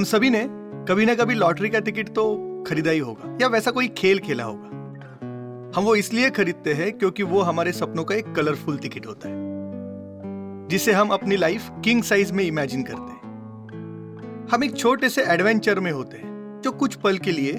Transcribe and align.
हम 0.00 0.04
सभी 0.04 0.28
ने 0.30 0.44
कभी 0.88 1.04
ना 1.06 1.14
कभी 1.14 1.34
लॉटरी 1.34 1.68
का 1.68 1.78
टिकट 1.78 2.08
तो 2.08 2.22
खरीदा 2.66 2.90
ही 2.90 2.98
होगा, 2.98 3.36
या 3.42 3.48
वैसा 3.48 3.70
कोई 3.70 3.88
खेल 3.88 4.18
खेला 4.18 4.44
होगा। 4.44 5.72
हम 5.76 5.84
वो 5.84 5.94
इसलिए 5.94 6.30
खरीदते 6.30 6.74
हैं 6.74 6.92
क्योंकि 6.98 7.22
वो 7.22 7.40
हमारे 7.40 7.72
सपनों 7.72 8.04
का 8.04 8.14
एक 8.14 8.32
कलरफुल 8.34 8.78
टिकट 8.78 9.06
होता 9.06 9.28
है, 9.28 10.68
जिसे 10.68 10.92
हम 10.92 11.08
अपनी 11.08 11.36
लाइफ 11.36 11.68
किंग 11.84 12.02
साइज़ 12.02 12.32
में 12.32 12.44
इमेजिन 12.44 12.82
करते 12.82 13.12
हैं। 13.12 14.48
हम 14.52 14.64
एक 14.64 14.76
छोटे 14.76 15.08
से 15.08 15.24
एडवेंचर 15.24 15.80
में 15.80 15.92
होते 15.92 16.16
हैं, 16.16 16.60
जो 16.64 16.72
कुछ 16.72 16.94
पल 16.96 17.18
के 17.18 17.32
लिए 17.32 17.52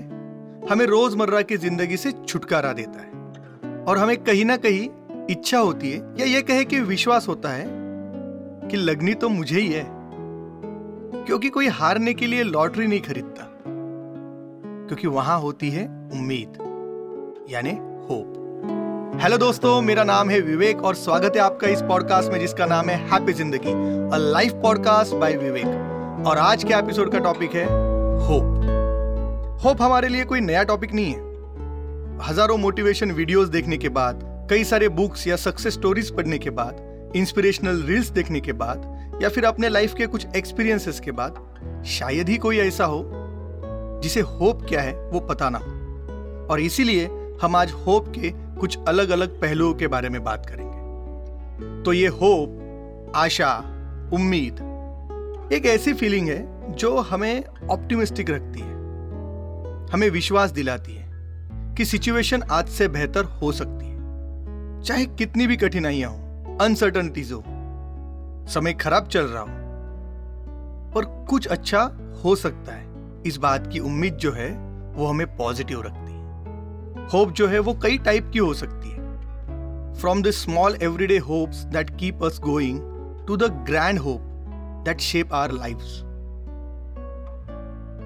हमें 0.72 0.86
रोज़मर्रा 0.88 1.42
की 1.44 1.58
ज़िंदगी 1.60 1.98
से 1.98 2.12
छुटकारा 2.28 2.74
देता 2.74 3.02
है। 3.02 3.84
और 3.84 3.98
हमें 3.98 4.18
कहीं 4.24 4.46
ना 4.46 4.58
कहीं 4.58 4.90
इच्छा 5.30 5.60
होती 5.60 5.92
है, 5.92 6.04
या 6.20 6.26
ये 6.28 6.42
कहे 6.42 6.66
कि 6.66 6.80
विश्वास 6.90 7.28
होता 7.28 7.50
है 7.52 7.66
कि 8.68 8.78
लगनी 8.80 9.14
तो 9.14 9.30
मुझे 9.30 9.60
ही 9.60 9.68
है। 9.68 10.01
क्योंकि 11.28 11.50
कोई 11.50 11.68
हारने 11.68 12.14
के 12.14 12.28
लिए 12.28 12.44
लॉटरी 12.44 12.88
नहीं 12.88 13.02
खरीदता। 13.02 13.44
क्योंकि 14.88 15.08
वहाँ 15.08 15.40
होती 15.40 15.70
है 15.70 15.86
उम्मीद, 16.14 16.54
यानी 17.50 17.72
होप। 18.08 19.20
हेलो 19.22 19.38
दोस्तों, 19.38 19.82
मेरा 19.82 20.04
नाम 20.04 20.30
है 20.30 20.40
विवेक 20.42 20.84
और 20.84 20.96
स्वागत 20.96 21.36
है 21.36 21.42
आपका 21.42 21.68
इस 21.68 21.82
पॉडकास्ट 21.82 22.32
में 22.32 22.40
जिसका 22.40 22.66
नाम 22.66 22.90
है 22.90 22.96
हैप्पी 23.10 23.34
ज़िंदगी, 23.34 23.72
a 24.14 24.18
life 24.18 24.54
podcast 24.54 25.16
by 25.16 25.36
Vivek. 25.38 26.26
और 26.28 26.38
आज 26.38 26.64
के 26.64 26.74
एपिसोड 26.74 27.12
का 27.12 27.20
टॉपिक 27.20 27.54
है 27.54 27.66
होप। 28.28 29.60
होप 29.64 29.82
हमारे 29.82 30.08
लिए 30.08 30.26
कोई 30.26 30.40
नया 30.40 30.64
टॉपिक 30.64 30.94
नहीं 30.94 31.14
है। 31.14 32.30
हज़ारों 32.30 32.58
मोटिवेशन 32.58 33.12
वीडियोस 33.12 33.50
देखने 33.50 33.78
के 33.78 33.90
बाद, 33.90 34.48
कई 34.50 34.64
सारे 34.64 34.90
बुक्स 34.90 35.28
या 35.28 35.36
सक्सेस 35.36 35.74
स्टोरीज 35.74 36.16
पढ़ने 36.16 36.38
के 36.38 36.50
बाद, 36.50 37.12
इंस्पिरेशनल 37.16 37.82
रील्स 37.84 38.10
देखने 38.10 38.40
के 38.42 38.54
बाद 38.54 39.01
या 39.22 39.30
फिर 39.30 39.46
अपने 39.46 39.70
लाइफ 39.70 39.94
के 39.94 40.08
कुछ 40.08 40.26
एक्सपीरियंसेस 40.36 41.00
के 41.00 41.12
बाद, 41.12 41.36
शायद 41.86 42.30
ही 42.30 42.38
कोई 42.38 42.58
ऐसा 42.58 42.86
हो, 42.86 43.04
जिसे 44.04 44.22
होप 44.22 44.66
क्या 44.70 44.82
है, 44.82 44.94
वो 45.10 45.20
पता 45.20 45.50
ना 45.50 45.58
हो। 45.58 46.48
और 46.48 46.60
इसीलिए 46.60 47.10
हम 47.42 47.56
आज 47.56 47.72
होप 47.72 48.08
के 48.10 48.32
कुछ 48.60 48.78
अलग 48.88 49.10
अलग 49.10 49.40
पहलुओं 49.42 49.74
के 49.74 49.88
बारे 49.88 50.10
में 50.10 50.24
बात 50.24 50.46
करेंगे। 50.46 51.84
तो 51.84 51.94
ये 51.94 52.08
होप 52.08 53.14
आशा, 53.16 53.58
उम्मीद, 54.14 54.54
एक 55.54 55.66
ऐसी 55.66 55.94
फीलिंग 55.94 56.30
है 56.30 56.76
जो 56.76 56.98
हमें 56.98 57.44
ऑप्टिमिस्टिक 57.70 58.30
रखती 58.30 58.60
है, 58.60 58.74
हमें 59.94 60.10
विश्वास 60.10 60.52
दिलाती 60.52 60.96
है 60.96 61.10
कि 61.76 61.86
सिचुएशन 61.86 62.44
आज 62.52 62.70
से 62.70 62.88
बेहतर 62.88 63.24
हो 63.24 63.52
सकती 63.52 63.86
है, 63.86 64.82
चाहे 64.82 65.06
कितनी 65.06 65.48
भी 65.48 65.58
कठिनाइयाँ 65.58 66.12
हो 66.12 66.58
अनसर्टनिटीज 66.62 67.32
हो। 67.32 67.44
समय 68.48 68.74
खराब 68.74 69.08
चल 69.08 69.22
रहा 69.22 69.42
हो। 69.42 69.62
पर 70.96 71.26
कुछ 71.30 71.48
अच्छा 71.48 71.82
हो 72.26 72.36
सकता 72.36 72.72
है। 72.72 72.92
इस 73.26 73.38
बात 73.38 73.68
की 73.68 73.80
उम्मीद 73.80 74.14
जो 74.14 74.32
है, 74.32 74.50
वो 74.94 75.06
हमें 75.06 75.38
पॉजिटिव 75.38 75.82
रखती 75.82 76.12
है। 76.12 76.22
होप 77.08 77.32
जो 77.32 77.48
है, 77.48 77.60
वो 77.60 77.74
कई 77.74 77.98
टाइप 77.98 78.30
की 78.34 78.40
हो 78.40 78.54
सकती 78.54 78.90
है। 78.90 79.02
From 79.94 80.22
the 80.22 80.32
small 80.32 80.78
everyday 80.82 81.18
hopes 81.18 81.56
that 81.56 81.98
keep 81.98 82.24
us 82.24 82.40
going 82.40 82.80
to 83.28 83.38
the 83.38 83.44
grand 83.44 84.00
hope 84.00 84.22
that 84.86 85.00
shape 85.00 85.34
our 85.34 85.52
life 85.52 85.78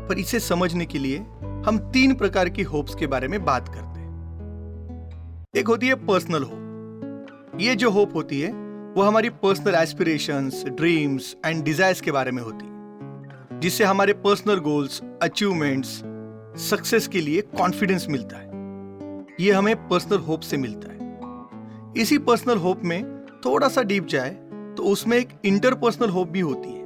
पर 0.10 0.18
इसे 0.18 0.40
समझने 0.40 0.86
के 0.86 1.00
लिए 1.00 1.18
हम 1.66 1.78
तीन 1.78 2.16
प्रकार 2.16 2.50
की 2.50 2.64
होप्स 2.64 2.96
के 2.96 3.08
बारे 3.08 3.28
में 3.28 3.46
बात 3.46 3.68
करते 3.68 4.00
हैं। 4.00 4.06
एक 5.58 5.68
होती 5.68 5.88
है 5.88 5.96
पर्सनल 5.96 6.44
होप 6.44 6.62
ये 7.60 7.76
जो 7.76 7.90
होप 7.90 8.16
होती 8.16 8.42
है 8.42 8.65
वो 8.96 9.02
हमारी 9.02 9.30
personal 9.30 9.76
aspirations 9.76 10.64
dreams 10.66 11.36
and 11.46 11.64
desires 11.64 12.02
के 12.02 12.12
बारे 12.12 12.32
में 12.32 12.42
होती 12.44 12.66
जिससे 13.60 13.84
हमारे 13.84 14.14
पर्सनल 14.14 14.60
गोल्स 14.60 15.02
अचीवमेंट्स 15.22 15.90
सक्सेस 16.70 17.08
के 17.08 17.22
लिए 17.22 17.42
कॉन्फिडेंस 17.58 18.06
मिलता 18.10 18.38
है। 18.38 18.46
ये 19.40 19.52
हमें 19.52 19.76
पर्सनल 19.90 20.18
होप 20.18 20.42
से 20.42 20.58
मिलता 20.58 20.92
है। 20.92 22.02
इसी 22.02 22.18
पर्सनल 22.18 22.58
होप 22.58 22.84
में 22.84 23.26
थोड़ा 23.46 23.68
सा 23.68 23.84
डीप 23.84 24.06
जाए 24.06 24.30
तो 24.78 24.84
उसमें 24.84 25.18
एक 25.18 25.30
इंटरपर्सनल 25.46 26.10
होप 26.10 26.30
भी 26.30 26.40
होती 26.40 26.70
है। 26.70 26.84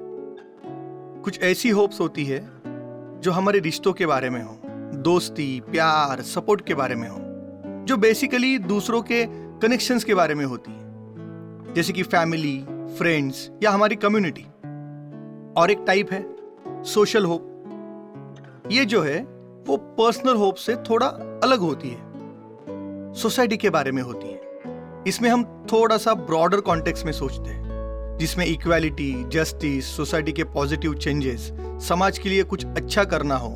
कुछ 1.24 1.40
ऐसी 1.44 1.70
होप्स 1.70 2.00
होती 2.00 2.26
है, 2.26 2.40
जो 3.22 3.32
हमारे 3.32 3.60
रिश्तों 3.60 3.94
के 3.94 4.06
बारे 4.06 4.30
में 4.30 4.42
हो, 4.44 4.60
दोस्ती, 5.04 5.60
प्यार 5.72 6.22
सपोर्ट 6.22 6.66
के 6.68 6.74
बारे 6.74 6.96
में 6.96 7.08
हो, 7.10 7.20
जो 7.86 7.98
बेसिकली 7.98 8.58
दूसरों 8.58 9.02
के 9.02 9.26
कनेक्शंस 9.60 10.04
के 10.04 10.14
बारे 10.14 10.36
में 10.36 10.46
होती 10.46 10.72
है। 10.72 10.79
जैसे 11.76 11.94
कि 11.94 12.04
फैमिली 12.04 12.66
फ्रेंड्स 12.98 13.52
या 13.64 13.72
हमारी 13.72 13.96
कम्युनिटी 13.96 14.46
और 15.62 15.72
एक 15.72 15.84
टाइप 15.88 16.12
है 16.12 16.36
सोशल 16.84 17.26
होप 17.26 17.46
ये 18.72 18.86
जो 18.86 19.02
है, 19.02 19.20
वो 19.68 19.78
पर्सनल 19.78 20.36
होप 20.36 20.56
से 20.56 20.76
थोड़ा 20.76 21.08
अलग 21.44 21.60
होती 21.60 21.90
है. 21.90 22.00
सोसाइटी 23.14 23.58
के 23.58 23.70
बारे 23.70 23.92
में 23.92 24.02
होती 24.04 24.28
है. 24.28 24.42
इसमें 25.08 25.30
हम 25.30 25.66
थोड़ा 25.72 25.98
सा 25.98 26.14
ब्रॉडर 26.14 26.62
कॉन्टेक्स्ट 26.62 27.06
में 27.06 27.12
सोचते 27.12 27.50
हैं, 27.50 28.18
जिसमें 28.20 28.46
इक्वालिटी 28.46 29.24
जस्टिस 29.28 29.86
सोसाइटी 29.86 30.32
के 30.32 30.44
पॉजिटिव 30.44 30.94
चेंजेस 30.94 31.54
समाज 31.62 32.20
के 32.20 32.30
लिए 32.30 32.44
कुछ 32.44 32.66
अच्छा 32.66 33.04
करना 33.04 33.36
हो. 33.36 33.54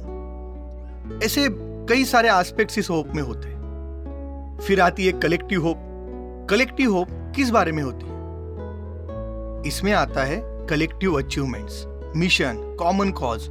ऐसे 1.24 1.48
कई 1.90 2.06
सारे 2.06 2.30
एस्पेक्ट्स 2.30 2.78
इस 2.78 2.90
होप 2.90 3.08
में 3.16 3.24
होते 3.24 3.48
हैं. 3.48 4.58
फिर 4.62 4.82
आती 4.82 5.06
है 5.06 5.12
कलेक्टिव 5.12 5.64
होप 5.64 5.78
कलेक्टिव 6.50 6.94
होप 6.94 7.08
किस 7.36 7.50
बारे 7.50 7.72
में 7.72 7.84
होती 7.84 8.06
है? 8.06 8.12
इसमें 9.68 9.92
आता 9.94 10.24
है 10.24 10.42
collective 10.70 11.14
achievements 11.14 11.84
mission 12.16 12.58
common 12.80 13.12
cause 13.12 13.48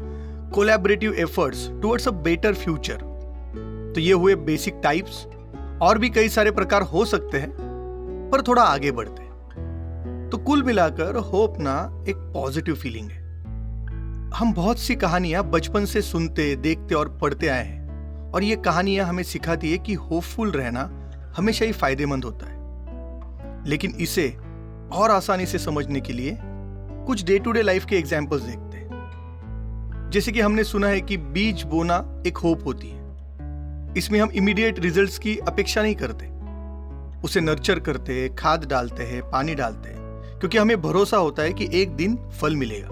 collaborative 0.54 1.14
efforts 1.14 1.68
towards 1.82 2.08
a 2.08 2.10
better 2.10 2.54
future 2.54 2.98
तो 3.94 4.00
ये 4.00 4.12
हुए 4.12 4.34
बेसिक 4.34 4.80
टाइप्स 4.82 5.24
और 5.82 5.98
भी 5.98 6.08
कई 6.10 6.28
सारे 6.28 6.50
प्रकार 6.50 6.82
हो 6.82 7.04
सकते 7.04 7.38
हैं, 7.38 7.50
पर 8.32 8.42
थोड़ा 8.42 8.62
आगे 8.62 8.90
बढ़ते 8.90 9.22
हैं। 9.22 10.28
तो 10.30 10.38
कुल 10.38 10.62
मिलाकर 10.62 11.16
होप 11.32 11.58
ना 11.60 12.04
एक 12.08 12.16
पॉजिटिव 12.34 12.74
फीलिंग 12.74 13.10
है। 13.10 13.20
हम 14.34 14.52
बहुत 14.54 14.78
सी 14.78 14.94
कहानियाँ 14.94 15.44
बचपन 15.44 15.84
से 15.84 16.02
सुनते, 16.02 16.54
देखते 16.56 16.94
और 16.94 17.08
पढ़ते 17.18 17.48
आए 17.48 17.64
हैं, 17.64 18.30
और 18.32 18.42
ये 18.42 18.56
कहानियाँ 18.56 19.06
हमें 19.06 19.22
सिखाती 19.22 19.72
है 19.72 19.78
कि 19.78 19.94
होपफुल 19.94 20.50
रहना 20.50 20.90
हमेशा 21.36 21.64
ही 21.64 21.72
फ़ायदेमंद 21.72 22.24
होता 22.24 22.46
है। 22.46 22.61
लेकिन 23.66 23.94
इसे 24.00 24.36
और 24.92 25.10
आसानी 25.10 25.46
से 25.46 25.58
समझने 25.58 26.00
के 26.00 26.12
लिए 26.12 26.38
कुछ 27.06 27.24
डे 27.24 27.38
टू 27.38 27.52
डे 27.52 27.62
लाइफ 27.62 27.84
के 27.84 27.96
एग्जाम्पल्स 27.96 28.42
देखते 28.42 28.76
हैं। 28.76 28.92
जैसे 30.12 30.32
कि 30.32 30.40
हमने 30.40 30.64
सुना 30.64 30.86
है 30.86 31.00
कि 31.00 31.16
बीज 31.16 31.62
बोना 31.62 32.22
एक 32.26 32.36
होप 32.36 32.66
होती 32.66 32.88
है। 32.88 33.02
इसमें 33.96 34.20
हम 34.20 34.30
इमीडिएट 34.30 34.78
रिजल्ट्स 34.78 35.18
की 35.18 35.36
अपेक्षा 35.36 35.82
नहीं 35.82 35.94
करते। 35.94 36.32
उसे 37.24 37.40
नर्चर 37.40 37.80
करते 37.80 38.20
हैं, 38.20 38.36
खाद 38.36 38.64
डालते 38.64 39.02
हैं, 39.02 39.30
पानी 39.30 39.54
डालते 39.54 39.88
हैं, 39.88 39.98
क्योंकि 40.38 40.58
हमें 40.58 40.82
भरोसा 40.82 41.16
होता 41.16 41.42
है 41.42 41.52
कि 41.52 41.68
एक 41.72 41.90
दिन 41.90 42.16
फल 42.16 42.56
मिलेगा। 42.56 42.86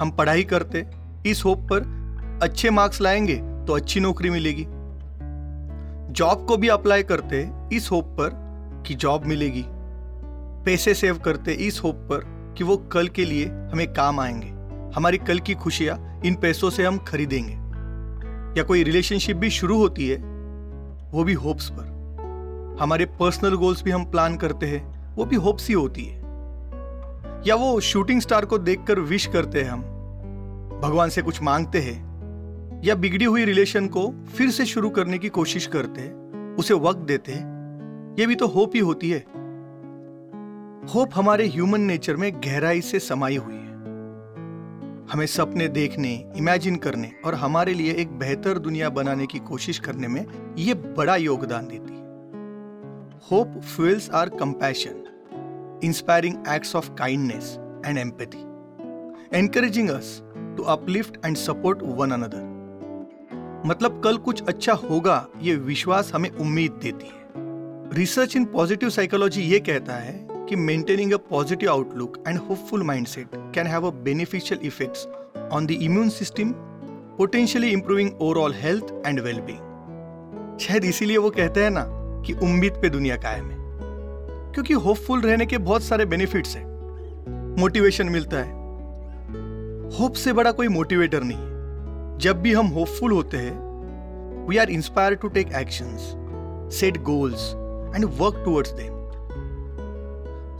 हम 0.00 0.10
पढ़ाई 0.10 0.42
करते, 0.42 0.86
इस 1.26 1.44
होप 1.44 1.58
पर 1.58 2.02
अच्छे 2.42 2.70
मार्क्स 2.70 3.00
लाएँगे 3.00 3.36
तो 3.36 3.72
अच्छी 3.72 4.00
नौकरी 4.00 4.30
मिलेगी। 4.30 4.66
जॉब 6.12 6.46
को 6.48 6.56
भी 6.56 6.68
अप्लाई 6.68 7.02
करते, 7.02 7.50
इस 7.72 7.90
होप 7.90 8.04
पर 8.04 8.41
कि 8.86 8.94
जॉब 8.94 9.24
मिलेगी। 9.24 9.64
पैसे 10.64 10.94
सेव 10.94 11.18
करते 11.18 11.52
इस 11.52 11.80
होप 11.84 11.94
पर 11.94 12.32
कि 12.58 12.64
वो 12.64 12.76
कल 12.76 13.08
के 13.08 13.24
लिए 13.24 13.46
हमें 13.46 13.92
काम 13.92 14.20
आएँगे। 14.20 14.48
हमारी 14.96 15.18
कल 15.18 15.38
की 15.38 15.54
खुशियाँ 15.54 16.20
इन 16.24 16.34
पैसों 16.34 16.70
से 16.70 16.84
हम 16.84 16.98
खरीदेंगे। 16.98 17.52
या 18.60 18.62
कोई 18.62 18.82
रिलेशनशिप 18.82 19.36
भी 19.36 19.50
शुरू 19.50 19.78
होती 19.78 20.08
है, 20.08 20.16
वो 21.12 21.24
भी 21.24 21.32
होप्स 21.32 21.70
पर। 21.70 21.92
हमारे 22.80 23.04
पर्सनल 23.04 23.54
गोल्स 23.54 23.82
भी 23.82 23.90
हम 23.90 24.04
प्लान 24.04 24.36
करते 24.36 24.66
हैं, 24.66 25.14
वो 25.16 25.24
भी 25.24 25.36
होप्स 25.36 25.68
ही 25.68 25.74
होती 25.74 26.04
है। 26.04 26.22
या 27.46 27.54
वो 27.54 27.80
शूटिंग 27.80 28.20
स्टार 28.20 28.44
को 28.44 28.58
देखकर 28.58 28.98
विश 28.98 29.26
करते 29.26 29.62
हैं 29.62 29.70
हम। 29.70 29.80
भगवान 30.82 31.08
से 31.08 31.22
कुछ 31.22 31.42
मांगते 31.42 31.78
हैं, 31.78 32.12
या 32.84 32.94
बिगड़ी 32.94 33.24
हुई 33.24 33.44
रिलेशन 33.44 33.86
को 33.86 34.14
फिर 34.36 34.50
से 34.50 34.66
शुरू 34.66 34.90
करने 34.90 35.18
की 35.18 35.28
कोशिश 35.28 35.66
करते 35.66 36.00
हैं, 36.00 36.12
उसे 36.56 36.74
वक्त 36.74 36.98
देते 36.98 37.32
हैं 37.32 37.51
ये 38.18 38.26
भी 38.26 38.34
तो 38.34 38.46
होप 38.46 38.74
ही 38.74 38.80
होती 38.80 39.10
है। 39.10 39.18
होप 40.94 41.10
हमारे 41.14 41.46
ह्यूमन 41.46 41.80
नेचर 41.80 42.16
में 42.16 42.32
गहराई 42.36 42.80
से 42.80 42.98
समाई 42.98 43.36
हुई 43.36 43.54
है। 43.54 43.60
हमें 45.12 45.26
सपने 45.26 45.68
देखने, 45.68 46.12
इमेजिन 46.36 46.76
करने 46.76 47.12
और 47.24 47.34
हमारे 47.34 47.74
लिए 47.74 47.92
एक 47.92 48.12
बेहतर 48.18 48.58
दुनिया 48.58 48.90
बनाने 48.90 49.26
की 49.26 49.38
कोशिश 49.38 49.78
करने 49.78 50.08
में 50.08 50.26
यह 50.58 50.74
बड़ा 50.96 51.16
योगदान 51.16 51.66
देती 51.66 51.92
है। 51.92 52.00
Hope 53.30 53.60
fuels 53.60 54.10
our 54.10 54.28
compassion 54.28 55.80
inspiring 55.84 56.36
acts 56.48 56.76
of 56.76 56.90
kindness 56.94 57.56
and 57.86 57.98
empathy 57.98 58.42
encouraging 59.38 59.88
us 59.90 60.20
to 60.56 60.62
uplift 60.62 61.26
and 61.26 61.36
support 61.36 61.82
one 61.82 62.10
another 62.10 62.50
मतलब 63.66 64.00
कल 64.04 64.16
कुछ 64.18 64.42
अच्छा 64.42 64.72
होगा, 64.72 65.26
ये 65.40 65.54
विश्वास 65.56 66.12
हमें 66.14 66.30
उम्मीद 66.30 66.72
देती 66.72 67.06
है। 67.06 67.21
रिसर्च 67.92 68.36
इन 68.36 68.44
पॉजिटिव 68.44 68.90
साइकोलॉजी 68.90 69.42
ये 69.42 69.60
कहता 69.60 69.94
है 69.94 70.28
कि 70.32 70.56
maintaining 70.56 71.10
a 71.14 71.20
positive 71.32 71.68
outlook 71.74 72.12
and 72.28 72.40
hopeful 72.40 72.80
mindset 72.90 73.26
can 73.56 73.66
have 73.66 73.84
a 73.88 73.92
beneficial 74.08 74.58
effects 74.70 74.98
on 75.52 75.66
the 75.66 75.70
immune 75.70 76.08
system 76.08 76.52
potentially 77.18 77.68
improving 77.68 78.10
overall 78.20 78.54
health 78.54 78.84
and 79.06 79.20
wellbeing 79.20 79.58
शायद 80.60 80.84
इसीलिए 80.84 81.16
वो 81.16 81.30
कहते 81.30 81.62
हैं 81.62 81.70
ना 81.70 81.84
कि 82.26 82.32
उम्मीद 82.32 82.72
पे 82.72 82.88
दुनिया 82.88 83.16
कायम 83.16 83.50
है। 83.50 83.56
क्योंकि 84.52 84.74
होपफुल 84.74 85.20
रहने 85.20 85.46
के 85.46 85.58
बहुत 85.58 85.82
सारे 85.82 86.04
बेनिफिट्स 86.04 86.56
हैं। 86.56 86.66
मोटिवेशन 87.60 88.06
मिलता 88.06 88.36
है। 88.36 88.52
होप 89.98 90.12
से 90.12 90.32
बड़ा 90.32 90.52
कोई 90.52 90.68
मोटिवेटर 90.68 91.20
नहीं 91.24 91.52
जब 92.18 92.42
भी 92.42 92.52
हम 92.52 92.66
होपफुल 92.66 93.12
होते 93.12 93.36
हैं 93.36 93.54
we 94.46 94.56
are 94.56 94.70
inspire 94.70 95.14
to 95.14 95.28
take 95.28 95.52
action 95.52 96.18
set 96.72 96.96
goals 96.96 97.61
and 97.94 98.04
work 98.04 98.42
towards 98.44 98.70
them 98.70 98.92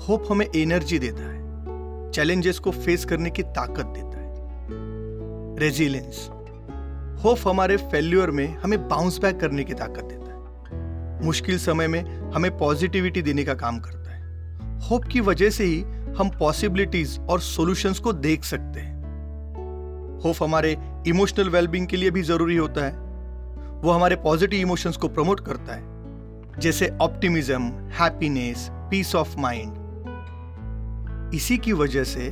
hope 0.06 0.24
हमें 0.30 0.46
एनर्जी 0.56 0.98
देता 0.98 1.22
है 1.22 1.42
चैलेंजेस 2.10 2.58
को 2.58 2.70
फेस 2.70 3.04
करने 3.04 3.30
की 3.30 3.42
ताकत 3.42 3.86
देता 3.86 4.18
है. 4.18 4.32
रेजिलेंस 5.58 6.28
होप 7.24 7.38
हमारे 7.48 7.76
फेल्यूर 7.76 8.30
में 8.30 8.56
हमें 8.56 8.88
बाउंस 8.88 9.18
बैक 9.18 9.40
करने 9.40 9.64
की 9.64 9.74
ताकत 9.74 10.04
देता 10.04 10.32
है. 10.32 11.24
मुश्किल 11.24 11.58
समय 11.58 11.86
में 11.86 12.30
हमें 12.32 12.58
पॉजिटिविटी 12.58 13.22
देने 13.22 13.44
का 13.44 13.54
काम 13.54 13.78
करता 13.78 14.10
है. 14.10 14.22
होप 14.80 15.04
की 15.04 15.20
वजह 15.20 15.50
से 15.50 15.64
ही 15.64 15.80
हम 16.18 16.30
पॉसिबिलिटीज 16.38 17.18
और 17.18 17.40
सॉल्यूशंस 17.40 17.98
को 17.98 18.12
देख 18.12 18.44
सकते 18.44 18.80
हैं. 18.80 19.02
होप 20.24 20.42
हमारे 20.42 20.76
इमोशनल 21.06 21.48
वेलबींग 21.48 21.86
के 21.86 21.96
लिए 21.96 22.10
भी 22.10 22.22
ज़रूरी 22.22 22.56
होता 22.56 22.84
है. 22.84 22.92
वो 23.80 23.90
हमारे 23.90 24.16
पॉजिटिव 24.16 24.60
इमोशंस 24.60 24.96
को 24.96 25.08
प्रमोट 25.08 25.40
करता 25.40 25.74
है. 25.74 25.91
जैसे 26.58 26.88
optimism 27.00 27.62
happiness 27.70 28.68
peace 28.70 29.14
of 29.14 29.36
mind 29.36 29.72
इसी 31.34 31.58
की 31.58 31.72
वजह 31.72 32.04
से 32.04 32.30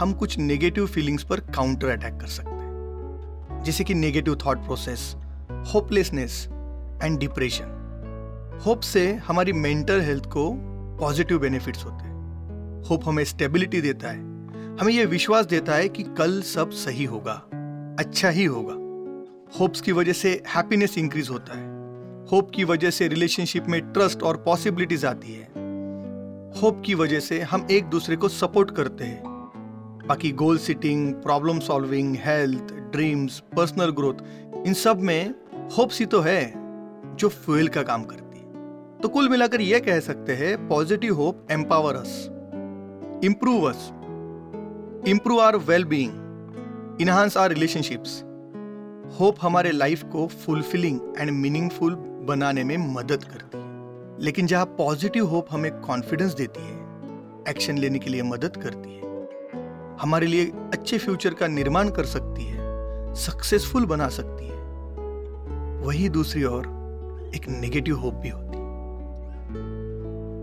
हम 0.00 0.12
कुछ 0.12 0.38
नेगेटिव 0.38 0.86
फीलिंग्स 0.86 1.22
पर 1.22 1.40
काउंटर 1.40 1.88
अटैक 1.88 2.20
कर 2.20 2.26
सकते 2.26 2.50
हैं। 2.50 3.62
जैसे 3.64 3.84
कि 3.84 3.94
negative 3.94 4.38
thought 4.46 4.58
process 4.58 5.16
hopelessness 5.74 6.48
and 7.02 7.18
depression 7.18 7.72
hope 8.66 8.80
से 8.80 9.14
हमारी 9.14 9.52
मेंटल 9.52 10.00
हेल्थ 10.00 10.26
को 10.26 10.52
पॉजिटिव 11.00 11.38
बेनिफिट्स 11.38 11.84
होते 11.84 12.04
हैं। 12.04 12.14
होप 12.88 13.00
हमें 13.04 13.24
स्टेबिलिटी 13.24 13.80
देता 13.80 14.08
है। 14.08 14.18
हमें 14.76 14.92
यह 14.92 15.06
विश्वास 15.06 15.46
देता 15.46 15.74
है 15.74 15.88
कि 15.88 16.02
कल 16.02 16.42
सब 16.42 16.70
सही 16.70 17.04
होगा 17.04 17.42
अच्छा 17.98 18.28
ही 18.28 18.44
होगा। 18.44 18.74
होप्स 19.60 19.80
की 19.80 19.92
वजह 19.92 20.12
से 20.12 20.42
हैप्पीनेस 20.48 20.98
इंक्रीज 20.98 21.30
होता 21.30 21.58
है। 21.58 21.75
होप 22.32 22.50
की 22.50 22.64
वजह 22.64 22.90
से 22.90 23.08
रिलेशनशिप 23.08 23.66
में 23.68 23.92
ट्रस्ट 23.92 24.22
और 24.22 24.36
पॉसिबिलिटीज 24.36 25.04
आती 25.04 25.32
है। 25.32 25.44
होप 26.60 26.82
की 26.86 26.94
वजह 26.94 27.20
से 27.20 27.40
हम 27.40 27.66
एक 27.70 27.84
दूसरे 27.84 28.16
को 28.16 28.28
सपोर्ट 28.28 28.70
करते 28.70 29.04
हैं। 29.04 29.22
बाकी 30.08 30.32
goal 30.32 30.58
setting 30.58 31.14
problem 31.14 31.58
solving 31.58 32.16
health 32.16 32.74
dreams 32.74 33.38
personal 33.56 33.90
growth 33.90 34.14
इन 34.66 34.72
सब 34.72 35.00
में 35.00 35.34
होप्स 35.78 36.00
ही 36.00 36.06
तो 36.06 36.20
है 36.20 36.52
जो 37.16 37.28
फ्यूल 37.28 37.68
का 37.68 37.82
काम 37.82 38.04
करती 38.04 38.38
है। 38.38 38.46
तो 39.00 39.08
कुल 39.08 39.28
मिलाकर 39.28 39.60
यह 39.60 39.78
कह 39.78 40.00
सकते 40.00 40.32
हैं 40.32 40.68
positive 40.68 41.14
hope 41.14 41.46
empower 41.50 41.94
us 41.94 42.30
improve 43.16 43.62
us, 43.62 43.78
improve 45.06 45.38
our 45.40 45.58
well-being, 45.58 46.10
enhance 47.00 47.36
our 47.36 47.48
relationships. 47.54 48.08
Hope 49.20 49.36
हमारे 49.42 49.70
लाइफ 49.72 50.02
को 50.04 50.26
फुलफिलिंग 50.26 51.00
एंड 51.18 51.30
मीनिंगफुल 51.30 51.94
बनाने 52.26 52.64
में 52.64 52.76
मदद 52.94 53.24
करती 53.24 53.58
है। 53.58 53.66
लेकिन 54.20 54.46
जहाँ 54.46 54.64
पॉजिटिव 54.64 55.26
होप 55.26 55.46
हमें 55.50 55.80
कॉन्फिडेंस 55.80 56.34
देती 56.34 56.60
है 56.60 56.86
एक्शन 57.48 57.78
लेने 57.78 57.98
के 57.98 58.10
लिए 58.10 58.22
मदद 58.22 58.56
करती 58.56 58.90
है। 58.90 59.06
हमारे 60.00 60.26
लिए 60.26 60.46
अच्छे 60.46 60.98
फ्यूचर 60.98 61.34
का 61.34 61.46
निर्माण 61.46 61.90
कर 61.90 62.04
सकती 62.04 62.44
है 62.44 62.56
सक्सेसफुल 63.14 63.86
बना 63.86 64.08
सकती 64.08 64.48
है। 64.48 64.56
वही 65.80 66.08
दूसरी 66.08 66.44
ओर 66.44 66.62
एक 67.34 67.48
नेगेटिव 67.48 67.96
होप 67.96 68.14
भी 68.14 68.28
होती 68.28 68.58
है, 68.58 68.66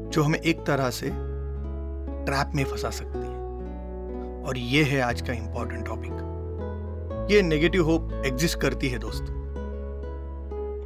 जो 0.09 0.23
हमें 0.23 0.39
एक 0.39 0.65
तरह 0.65 0.89
से 0.89 1.09
ट्रैप 2.25 2.51
में 2.55 2.63
फंसा 2.63 2.89
सकती 2.89 3.19
है। 3.19 3.43
और 4.43 4.57
यह 4.57 4.85
है 4.85 5.01
आज 5.01 5.21
का 5.21 5.33
इंपॉर्टेंट 5.33 5.85
टॉपिक 5.85 6.29
ये 7.31 7.41
नेगेटिव 7.41 7.85
होप 7.85 8.23
एग्जिस्ट 8.25 8.59
करती 8.59 8.89
है 8.89 8.99
दोस्तों। 8.99 9.42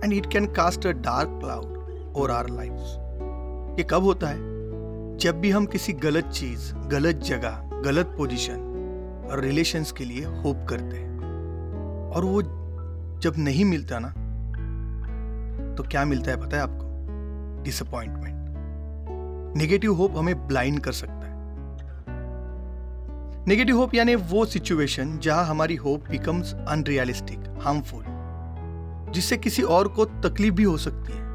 And 0.03 0.13
it 0.13 0.25
can 0.25 0.45
cast 0.45 0.87
a 0.87 0.91
dark 0.91 1.39
cloud 1.43 2.13
over 2.15 2.31
our 2.31 2.49
life 2.49 2.71
ये 3.79 3.83
कब 3.83 4.03
होता 4.03 4.27
है? 4.27 4.37
जब 5.17 5.39
भी 5.39 5.51
हम 5.51 5.65
किसी 5.65 5.93
गलत 5.93 6.25
चीज़, 6.25 6.73
गलत 6.75 7.15
जगह, 7.15 7.81
गलत 7.85 8.05
पोजीशन 8.17 9.29
और 9.31 9.39
रिलेशंस 9.39 9.91
के 9.91 10.05
लिए 10.05 10.25
होप 10.25 10.65
करते 10.69 10.97
हैं। 10.97 11.07
और 12.15 12.25
वो 12.25 12.41
जब 13.19 13.33
नहीं 13.37 13.65
मिलता 13.65 13.99
ना 13.99 14.13
तो 15.75 15.83
क्या 15.83 16.05
मिलता 16.05 16.31
है 16.31 16.37
पता 16.37 16.57
है 16.57 16.63
आपको? 16.63 17.63
डिसअपॉइंटमेंट 17.63 18.35
नेगेटिव 19.57 19.93
होप 19.93 20.17
हमें 20.17 20.47
ब्लाइंड 20.47 20.79
कर 20.79 20.91
सकता 20.91 21.13
है। 21.13 21.35
नेगेटिव 23.47 23.77
होप 23.77 23.95
यानी 23.95 24.15
वो 24.15 24.45
सिचुएशन 24.45 25.17
जहाँ 25.17 25.45
हमारी 25.45 25.75
होप 25.75 26.09
बिकम्स 26.09 26.53
अनरियलिस्टिक 26.53 27.39
हार्मफुल 27.61 28.03
जिससे 29.09 29.37
किसी 29.37 29.61
और 29.61 29.87
को 29.87 30.05
तकलीफ़ 30.05 30.55
भी 30.55 30.63
हो 30.63 30.77
सकती 30.77 31.13
है। 31.13 31.25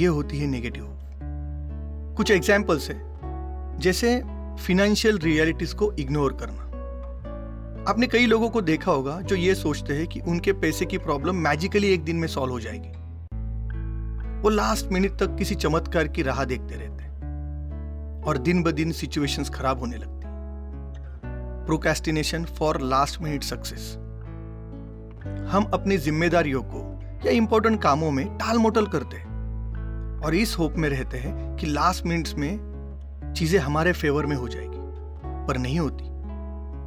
ये 0.00 0.06
होती 0.06 0.38
है 0.38 0.46
नेगेटिव 0.46 0.88
कुछ 2.16 2.30
एग्जाम्पल्स 2.30 2.90
है, 2.90 3.02
जैसे 3.78 4.22
फिनेंशियल 4.60 5.18
रियलिटीज 5.18 5.72
को 5.72 5.92
इग्नोर 5.92 6.32
करना। 6.32 6.62
आपने 7.90 8.06
कई 8.06 8.26
लोगों 8.26 8.50
को 8.50 8.60
देखा 8.60 8.92
होगा 8.92 9.20
जो 9.20 9.36
ये 9.36 9.54
सोचते 9.54 9.94
हैं 9.94 10.06
कि 10.06 10.20
उनके 10.20 10.52
पैसे 10.52 10.86
की 10.86 10.98
प्रॉब्लम 10.98 11.34
मैजिकली 11.34 11.88
एक 11.88 12.04
दिन 12.04 12.16
में 12.16 12.28
सॉल्व 12.28 12.52
हो 12.52 12.60
जाएगी। 12.60 12.88
वो 14.42 14.48
लास्ट 14.48 14.86
मिनट 14.86 15.10
तक 15.10 15.36
किसी 15.36 15.54
चमत्कार 15.54 16.08
की 16.08 16.22
राह 16.22 16.44
देखते 16.44 16.74
रहते 16.74 17.04
हैं 17.04 18.22
और 18.22 18.38
दिन 18.38 18.62
ब 18.62 18.70
दिन 18.70 18.92
सिचुएशंस 18.92 19.50
खराब 19.50 19.78
होने 19.78 19.96
लगती 19.96 20.22
procrastination 21.66 22.44
for 22.44 22.80
last 22.80 23.20
minute 23.22 23.42
success 23.42 23.96
हम 25.22 25.64
अपनी 25.64 25.96
जिम्मेदारियों 25.96 26.62
को 26.62 27.00
या 27.26 27.32
इंपॉर्टेंट 27.32 27.82
कामों 27.82 28.10
में 28.10 28.38
टाल 28.38 28.58
मोटल 28.58 28.86
करते 28.86 29.16
हैं 29.16 29.32
और 30.24 30.34
इस 30.34 30.58
होप 30.58 30.74
में 30.76 30.88
रहते 30.88 31.18
हैं 31.18 31.56
कि 31.56 31.66
लास्ट 31.66 32.06
मिनट्स 32.06 32.34
में 32.34 32.72
चीज़ें 33.36 33.60
हमारे 33.60 33.92
फेवर 33.92 34.26
में 34.26 34.36
हो 34.36 34.48
जाएगी, 34.48 34.78
पर 35.46 35.58
नहीं 35.58 35.80
होती। 35.80 36.04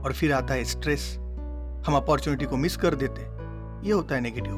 और 0.05 0.13
फिर 0.13 0.33
आता 0.33 0.53
है 0.53 0.63
स्ट्रेस 0.63 1.15
हम 1.87 1.95
अपॉर्चुनिटी 1.95 2.45
को 2.45 2.57
मिस 2.57 2.77
कर 2.77 2.95
देते 2.95 3.21
ये 3.87 3.93
होता 3.93 4.15
है 4.15 4.21
नेगेटिव 4.21 4.55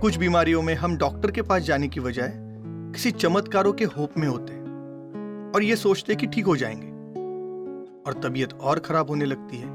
कुछ 0.00 0.16
बीमारियों 0.16 0.62
में 0.62 0.74
हम 0.74 0.96
डॉक्टर 0.96 1.30
के 1.30 1.42
पास 1.42 1.62
जाने 1.62 1.88
की 1.88 2.00
बजाय 2.00 2.32
किसी 2.94 3.10
चमत्कारों 3.10 3.72
के 3.72 3.84
होप 3.84 4.10
में 4.18 4.28
होते 4.28 4.52
हैं 4.52 5.52
और 5.54 5.62
ये 5.62 5.76
सोचते 5.76 6.14
कि 6.14 6.26
ठीक 6.26 6.46
हो 6.46 6.56
जाएँगे। 6.56 6.88
और 8.06 8.14
तबीयत 8.14 8.54
और 8.54 8.78
खराब 8.78 9.08
होने 9.08 9.24
लगती 9.24 9.56
है। 9.56 9.66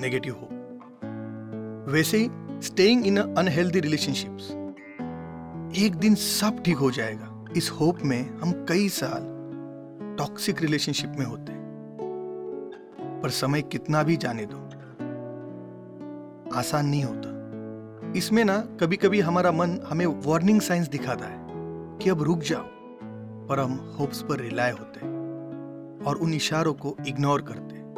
नेगेटिव 0.00 0.34
होप 0.40 0.53
वैसे 1.88 2.18
ही 2.18 2.30
स्टेइंग 2.62 3.06
इन 3.06 3.16
अनहेल्दी 3.16 3.80
रिलेशनशिप्स 3.80 4.50
एक 5.78 5.94
दिन 5.94 6.14
सब 6.14 6.62
ठीक 6.62 6.76
हो 6.76 6.90
जाएगा। 6.90 7.44
इस 7.56 7.70
होप 7.70 7.98
में 8.04 8.38
हम 8.38 8.52
कई 8.52 8.88
साल 8.88 9.22
टॉक्सिक 10.18 10.62
रिलेशनशिप 10.62 11.12
में 11.18 11.26
होते 11.26 11.52
हैं। 11.52 11.64
पर 13.22 13.28
समय 13.28 13.62
कितना 13.62 14.02
भी 14.02 14.16
जाने 14.16 14.46
दो, 14.46 14.56
आसान 16.58 16.86
नहीं 16.86 17.04
होता। 17.04 18.12
इसमें 18.16 18.44
ना 18.44 18.58
कभी 18.80 18.96
कभी 18.96 19.20
हमारा 19.20 19.52
मन 19.52 19.80
हमें 19.88 20.06
वार्निंग 20.06 20.60
साइंस 20.60 20.88
दिखाता 20.88 21.24
है 21.24 21.44
कि 21.98 22.10
अब 22.10 22.22
रुक 22.22 22.38
जाओ 22.38 22.64
पर 23.48 23.60
हम 23.60 23.96
होप्स 24.00 24.22
पर 24.22 24.40
रिलाय 24.40 24.70
होते 24.70 25.06
हैं 25.06 26.04
और 26.04 26.16
उन 26.16 26.34
इशारों 26.34 26.74
को 26.74 26.96
इग्नोर 27.08 27.42
करते 27.42 27.74
हैं। 27.74 27.94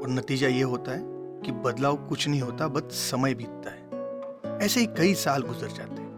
और 0.00 0.08
नतीजा 0.08 0.48
ये 0.48 0.62
होता 0.62 0.92
है 0.92 1.15
कि 1.46 1.52
बदलाव 1.52 1.96
कुछ 1.96 2.28
नहीं 2.28 2.40
होता, 2.40 2.68
बस 2.68 2.82
समय 2.82 3.34
बीतता 3.34 3.70
है। 3.70 3.86
ऐसे 4.58 4.80
ही 4.80 4.86
कई 4.86 5.14
साल 5.14 5.42
गुजर 5.42 5.66
जाते 5.66 6.02
हैं। 6.02 6.16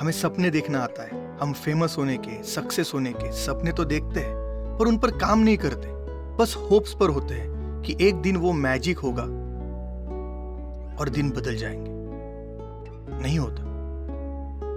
हमें 0.00 0.12
सपने 0.12 0.50
देखना 0.50 0.78
आता 0.78 1.02
है। 1.02 1.38
हम 1.38 1.52
फ़ेमस 1.52 1.94
होने 1.98 2.16
के 2.16 2.42
सक्सेस 2.42 2.90
होने 2.94 3.12
के 3.12 3.32
सपने 3.32 3.72
तो 3.72 3.84
देखते 3.84 4.20
हैं, 4.20 4.36
पर 4.78 4.86
उन 4.86 4.98
पर 4.98 5.10
काम 5.10 5.38
नहीं 5.38 5.56
करते। 5.56 5.88
बस 6.36 6.68
होप्स 6.70 6.94
पर 6.94 7.08
होते 7.08 7.34
हैं 7.34 7.82
कि 7.82 7.96
एक 8.00 8.14
दिन 8.14 8.36
वो 8.36 8.52
मैजिक 8.52 8.98
होगा 8.98 9.22
और 11.00 11.08
दिन 11.08 11.30
बदल 11.30 11.56
जाएँगे। 11.56 11.90
नहीं 13.22 13.38
होता। 13.38 13.62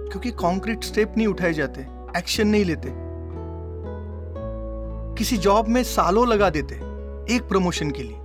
क्योंकि 0.08 0.30
कॉन्क्रीट 0.30 0.84
स्टेप 0.84 1.14
नहीं 1.16 1.26
उठाए 1.26 1.52
जाते 1.52 1.80
एक्शन 2.18 2.48
नहीं 2.48 2.64
लेते। 2.64 2.88
किसी 5.18 5.36
जॉब 5.36 5.68
में 5.68 5.82
सालों 5.82 6.28
लगा 6.28 6.50
देते, 6.50 6.74
एक 7.34 7.48
प्रमोशन 7.48 7.90
के 7.90 8.02
लिए। 8.02 8.19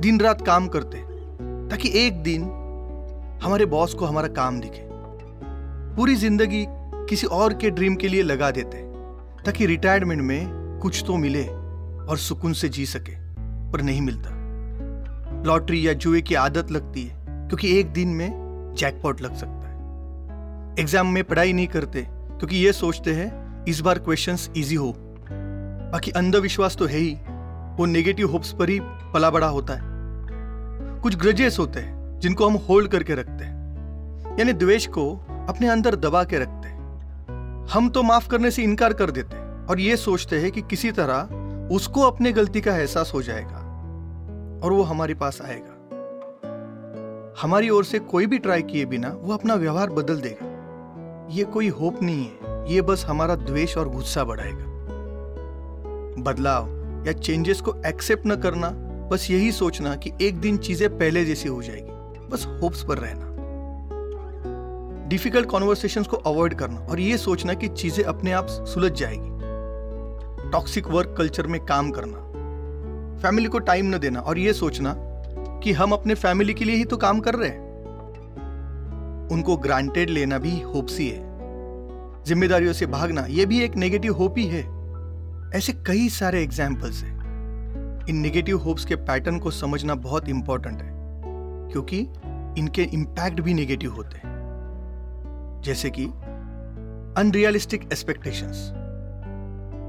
दिन 0.00 0.20
रात 0.20 0.44
काम 0.46 0.66
करते 0.68 0.98
ताकि 1.70 1.90
एक 1.96 2.22
दिन 2.22 2.42
हमारे 3.42 3.66
बॉस 3.66 3.94
को 3.94 4.06
हमारा 4.06 4.28
काम 4.28 4.60
दिखे। 4.60 4.88
पूरी 5.96 6.14
ज़िंदगी 6.16 6.64
किसी 7.10 7.26
और 7.28 7.54
के 7.54 7.70
ड्रीम 7.70 7.96
के 7.96 8.08
लिए 8.08 8.22
लगा 8.22 8.50
देते 8.50 8.78
ताकि 9.44 9.66
रिटायरमेंट 9.66 10.22
में 10.22 10.78
कुछ 10.82 11.02
तो 11.06 11.16
मिले 11.16 11.44
और 11.44 12.18
सुकून 12.18 12.52
से 12.52 12.68
जी 12.68 12.86
सके, 12.86 13.12
पर 13.72 13.82
नहीं 13.82 14.00
मिलता। 14.00 14.30
लॉटरी 15.46 15.86
या 15.86 15.92
जुए 15.94 16.20
की 16.20 16.34
आदत 16.34 16.70
लगती 16.70 17.02
है, 17.02 17.16
क्योंकि 17.48 17.78
एक 17.78 17.92
दिन 17.92 18.08
में 18.08 18.74
जैकपॉट 18.78 19.20
लग 19.22 19.34
सकता 19.36 19.68
है। 19.68 20.74
एग्ज़ाम 20.78 21.06
में 21.06 21.22
पढ़ाई 21.24 21.52
नहीं 21.52 21.66
करते, 21.66 22.06
क्योंकि 22.08 22.56
ये 22.56 22.72
सोचते 22.72 23.14
हैं, 23.14 23.64
इस 23.64 23.80
बार 23.80 23.98
क्वेश्चंस 23.98 24.50
इजी 24.56 24.74
हो। 24.74 24.92
बाकी 25.92 26.10
अंधविश्वास 26.12 26.76
तो 26.76 26.86
है 26.86 26.98
ही, 26.98 27.14
वो 27.78 27.86
नेगेटिव 27.86 28.30
होप्स 28.30 28.52
पर 28.52 28.68
ही 28.68 28.78
पला 28.82 29.30
बड़ा 29.30 29.46
होता 29.48 29.74
है। 29.74 29.89
कुछ 31.02 31.16
ग्रजेस 31.16 31.58
होते 31.58 31.80
हैं, 31.80 32.18
जिनको 32.20 32.48
हम 32.48 32.54
होल्ड 32.54 32.90
करके 32.90 33.14
रखते 33.14 33.44
हैं। 33.44 34.38
यानी 34.38 34.52
द्वेष 34.52 34.86
को 34.86 35.16
अपने 35.48 35.68
अंदर 35.68 35.96
दबा 35.96 36.24
के 36.24 36.38
रखते 36.38 36.68
हैं। 36.68 37.66
हम 37.66 37.88
तो 37.88 38.02
माफ़ 38.02 38.28
करने 38.28 38.50
से 38.50 38.62
इनकार 38.62 38.92
कर 38.92 39.10
देते 39.10 39.36
हैं 39.36 39.66
और 39.66 39.80
ये 39.80 39.96
सोचते 39.96 40.38
हैं 40.38 40.50
कि 40.50 40.62
किसी 40.62 40.92
तरह 40.92 41.74
उसको 41.74 42.00
अपने 42.00 42.32
गलती 42.32 42.60
का 42.60 42.76
एहसास 42.76 43.10
हो 43.14 43.22
जाएगा 43.22 43.58
और 44.64 44.72
वो 44.72 44.82
हमारे 44.82 45.14
पास 45.14 45.40
आएगा। 45.42 45.76
हमारी 47.42 47.70
ओर 47.70 47.84
से 47.84 47.98
कोई 47.98 48.26
भी 48.26 48.38
ट्राई 48.38 48.62
किए 48.62 48.84
बिना 48.84 49.08
वो 49.08 49.34
अपना 49.34 49.54
व्यवहार 49.54 49.90
बदल 49.90 50.20
देगा। 50.20 50.46
ये 51.30 51.44
कोई 51.44 51.68
होप 51.68 52.02
नहीं 52.02 52.24
है, 52.24 52.72
ये 52.74 52.82
बस 52.82 53.04
हमारा 53.04 53.34
द्वेष 53.34 53.76
और 53.76 53.88
गुस्सा 53.88 54.24
बढ़ाएगा। 54.24 54.64
बदलाव 56.22 56.68
या 57.06 57.12
चेंजेस 57.12 57.60
को 57.60 57.74
एक्सेप्ट 57.86 58.26
न 58.26 58.36
करना 58.36 58.68
बस 59.10 59.30
यही 59.30 59.52
सोचना 59.52 59.96
कि 59.96 60.12
एक 60.22 60.40
दिन 60.40 60.56
चीज़ें 60.56 60.98
पहले 60.98 61.24
जैसी 61.24 61.48
हो 61.48 61.62
जाएगी। 61.62 62.28
बस 62.28 62.46
होप्स 62.62 62.82
पर 62.82 62.98
रहना। 62.98 63.30
डिफ़िकल्ट 65.08 65.46
कॉन्वर्सेशन 65.46 66.02
को 66.02 66.16
अवॉइड 66.16 66.54
करना 66.54 66.80
और 66.80 67.00
ये 67.00 67.18
सोचना 67.18 67.54
कि 67.54 67.68
चीज़ें 67.68 68.04
अपने 68.04 68.32
आप 68.32 68.46
सुलझ 68.48 68.92
जाएगी। 68.92 69.30
टॉक्सिक 70.50 70.86
वर्क 70.86 71.14
कल्चर 71.18 71.46
में 71.46 71.64
काम 71.64 71.90
करना। 71.90 72.18
फैमिली 73.22 73.48
को 73.48 73.58
टाइम 73.58 73.94
न 73.94 73.98
देना 73.98 74.20
और 74.20 74.38
ये 74.38 74.52
सोचना 74.52 74.94
कि 75.62 75.72
हम 75.72 75.92
अपने 75.92 76.14
फैमिली 76.14 76.54
के 76.54 76.64
लिए 76.64 76.76
ही 76.76 76.84
तो 76.84 76.96
काम 76.96 77.20
कर 77.20 77.34
रहे 77.34 77.48
हैं। 77.48 77.68
उनको 79.32 79.56
ग्रांटेड 79.56 80.10
लेना 80.10 80.38
भी 80.38 80.60
होप्स 80.60 80.98
ही 80.98 81.08
है। 81.08 81.30
जिम्मेदारियों 82.24 82.72
से 82.72 82.86
भागना 82.86 83.26
यह 83.26 83.46
भी 83.46 83.60
एक 83.60 83.76
नेगेटिव 83.76 84.14
होप 84.14 84.34
ही 84.38 84.46
है। 84.46 84.62
ऐसे 85.54 85.72
कई 85.72 86.08
सारे 86.08 86.42
एग्जाम्पल्स 86.42 87.02
हैं। 87.04 87.19
इन 88.10 88.16
नेगेटिव 88.16 88.58
होप्स 88.58 88.84
के 88.84 88.96
पैटर्न 88.96 89.38
को 89.38 89.50
समझना 89.50 89.94
बहुत 89.96 90.28
इंपॉर्टेंट 90.28 90.80
है, 90.82 90.90
क्योंकि 91.72 91.98
इनके 92.58 92.82
इंपैक्ट 92.94 93.40
भी 93.40 93.54
नेगेटिव 93.54 93.92
होते 93.92 94.18
हैं। 94.18 95.60
जैसे 95.64 95.90
कि 95.90 96.04
अनरियलिस्टिक 97.16 97.82
एक्सपेक्टेशंस 97.82 98.70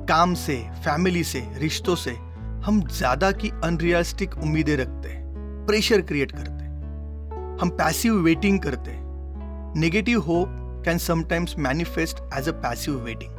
काम 0.09 0.33
से 0.33 0.57
फैमिली 0.85 1.23
से, 1.23 1.43
रिश्तों 1.57 1.95
से 1.95 2.11
हम 2.65 2.81
ज़्यादा 2.89 3.31
की 3.31 3.49
अनरियलिस्टिक 3.63 4.37
उम्मीदें 4.37 4.75
रखते 4.77 5.09
हैं 5.09 5.65
प्रेशर 5.67 6.01
क्रिएट 6.01 6.31
करते 6.31 6.63
हैं। 6.63 7.57
हम 7.61 7.69
पैसिव 7.69 8.21
वेटिंग 8.23 8.59
करते 8.59 8.91
हैं। 8.91 9.73
Negative 9.75 10.19
hope 10.19 10.83
can 10.85 10.97
sometimes 10.99 11.55
manifest 11.59 12.19
as 12.37 12.49
a 12.49 12.51
passive 12.59 12.99
waiting 12.99 13.31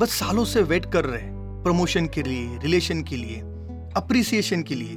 बस 0.00 0.12
सालों 0.12 0.44
से 0.44 0.62
वेट 0.64 0.86
कर 0.92 1.04
रहे 1.04 1.28
प्रमोशन 1.62 2.06
के 2.06 2.22
लिए 2.22 2.58
रिलेशन 2.58 3.02
के 3.02 3.16
लिए। 3.16 3.42
अप्रिसिएशन 3.96 4.62
के 4.62 4.74
लिए, 4.74 4.96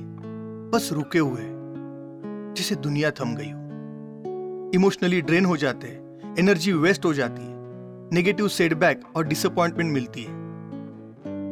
बस 0.74 0.89
रुके 0.94 1.20
हुए 1.20 1.41
जिसे 2.53 2.75
दुनिया 2.75 3.12
थम 3.12 3.36
गई 3.36 3.51
हो। 3.51 4.72
इमोशनली 4.75 5.22
ड्रेन 5.22 5.46
हो 5.46 5.58
जाते 5.58 5.88
हैं 5.88 6.36
एनर्जी 6.39 6.74
वेस्ट 6.74 7.06
हो 7.06 7.13
जाती 7.13 7.41
है 7.41 7.53
नेगेटिव 8.13 8.48
सेटबैक 8.48 9.01
और 9.15 9.27
डिसअपॉइंटमेंट 9.27 9.94
मिलती 9.94 10.24
है। 10.24 10.29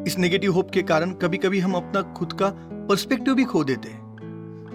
इस 0.08 0.16
नेगेटिव 0.20 0.54
होप 0.54 0.72
के 0.72 0.82
कारण 0.82 1.12
कभी 1.12 1.38
कभी 1.38 1.60
हम 1.60 1.74
अपना 1.74 2.02
खुद 2.02 2.34
का 2.34 2.50
पर्सपेक्टिव 2.90 3.36
भी 3.36 3.44
खो 3.44 3.64
देते 3.64 3.90
हैं। 3.90 4.02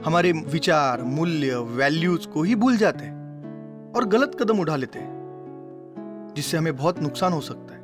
हमारे 0.06 0.32
विचार, 0.32 1.02
मूल्य 1.02 1.56
वैल्यूज़ 1.56 2.28
को 2.28 2.42
ही 2.42 2.54
भूल 2.54 2.76
जाते 2.76 3.04
हैं 3.04 3.92
और 3.92 4.04
गलत 4.04 4.36
कदम 4.40 4.58
उठा 4.58 4.76
लेते 4.76 4.98
हैं, 4.98 6.32
जिससे 6.36 6.56
हमें 6.56 6.76
बहुत 6.76 7.02
नुकसान 7.02 7.32
हो 7.32 7.40
सकता 7.40 7.74
है। 7.74 7.82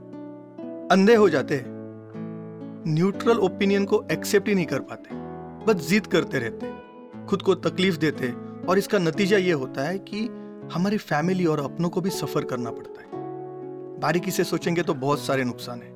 अंधे 0.89 1.15
हो 1.15 1.29
जाते 1.29 1.57
हैं। 1.57 1.78
न्यूट्रल 2.87 3.39
ओपिनियन 3.39 3.85
को 3.85 4.05
एक्सेप्ट 4.13 4.49
ही 4.49 4.55
नहीं 4.55 4.67
कर 4.67 4.81
पाते, 4.81 5.15
बस 5.65 5.89
जिद 5.89 6.07
करते 6.07 6.39
रहते 6.39 6.73
खुद 7.27 7.43
को 7.43 7.55
तकलीफ़ 7.55 7.97
देते 7.97 8.33
और 8.69 8.79
इसका 8.79 8.99
नतीजा 8.99 9.37
यह 9.37 9.55
होता 9.55 9.83
है 9.83 9.99
कि 9.99 10.27
हमारी 10.73 10.97
फैमिली 10.97 11.45
और 11.45 11.61
अपनों 11.61 11.89
को 11.89 12.01
भी 12.01 12.11
सफ़र 12.11 12.45
करना 12.45 12.71
पड़ता 12.71 13.01
है। 13.01 13.09
बारीकी 14.01 14.31
से 14.31 14.45
सोचेंगे 14.45 14.83
तो 14.83 14.95
बहुत 14.95 15.21
सारे 15.21 15.45
नुकसान 15.45 15.83
है। 15.83 15.91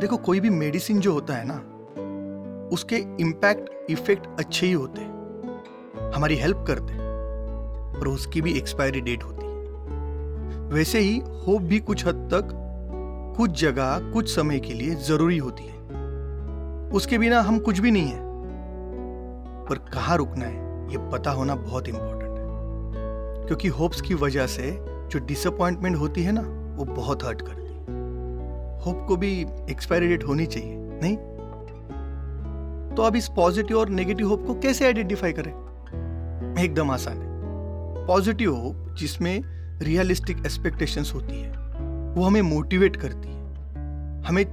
देखो, 0.00 0.16
कोई 0.16 0.40
भी 0.40 0.50
मेडिसिन 0.50 1.00
जो 1.00 1.12
होता 1.12 1.34
है 1.34 1.44
ना, 1.46 1.54
उसके 2.72 2.96
इम्पैक्ट 3.20 3.90
इफ़ेक्ट 3.90 4.26
अच्छे 4.38 4.66
ही 4.66 4.72
होते 4.72 5.00
हमारी 6.16 6.34
हेल्प 6.34 6.64
करते 6.66 6.94
पर 8.00 8.08
उसकी 8.08 8.40
भी 8.40 8.52
एक्सपायरी 8.58 9.00
डेट 9.00 9.22
होती 9.22 9.46
है। 9.46 10.68
वैसे 10.68 10.98
ही 10.98 11.18
होप 11.18 11.62
भी 11.62 11.80
कुछ 11.80 12.06
हद 12.06 12.28
तक 12.34 12.56
कुछ 13.40 13.60
जगह 13.60 14.12
कुछ 14.12 14.34
समय 14.34 14.60
के 14.60 14.74
लिए 14.74 14.94
ज़रूरी 14.94 15.38
होती 15.38 15.64
है। 15.64 15.78
उसके 16.90 17.18
बिना 17.18 17.40
हम 17.40 17.58
कुछ 17.58 17.78
भी 17.78 17.90
नहीं 17.90 18.08
है। 18.08 18.20
पर 19.66 19.78
कहा 19.78 20.14
रुकना 20.14 20.44
है, 20.44 20.90
ये 20.92 20.98
पता 20.98 21.30
होना 21.30 21.54
बहुत 21.54 21.88
इंपॉर्टेंट 21.88 22.38
है। 22.38 22.46
क्योंकि 23.46 23.68
होप्स 23.68 24.00
की 24.00 24.14
वजह 24.14 24.46
से 24.46 24.78
जो 24.80 25.18
डिसअपॉइंटमेंट 25.18 25.96
होती 25.96 26.22
है 26.22 26.32
ना, 26.32 26.40
वो 26.76 26.84
बहुत 26.84 27.24
हर्ट 27.24 27.42
करती 27.42 27.72
है। 27.72 27.80
होप 28.80 29.08
को 29.08 29.16
भी 29.16 29.46
एक्सपायरी 29.70 30.08
डेट 30.08 30.24
होनी 30.24 30.46
चाहिए, 30.46 30.76
नहीं? 30.78 31.16
तो 32.96 33.02
अब 33.02 33.16
इस 33.16 33.28
पॉजिटिव 33.28 33.78
और 33.78 33.88
नेगेटिव 33.88 34.28
होप 34.28 34.46
को 34.46 34.54
कैसे 34.54 34.84
आइडेंटिफाई 34.84 35.32
करें? 35.32 35.52
एकदम 36.64 36.90
आसान 36.90 37.16
है। 37.18 37.28
पॉजिटिव 38.06 38.56
होप 38.56 38.94
जिसमें 38.94 39.42
रियलिस्टिक 39.82 40.38
एक्सपेक्टेशंस 40.38 41.12
होती 41.14 41.40
है। 41.40 41.59
वो 42.16 42.24
हमें 42.24 42.42
मोटिवेट 42.42 42.96
करती 42.96 43.28
है। 43.28 43.38
हमें 44.22 44.44